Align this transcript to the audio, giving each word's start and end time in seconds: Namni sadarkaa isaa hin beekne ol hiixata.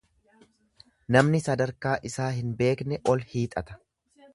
Namni 1.17 1.43
sadarkaa 1.49 1.95
isaa 2.13 2.33
hin 2.39 2.59
beekne 2.63 3.03
ol 3.15 3.27
hiixata. 3.37 3.81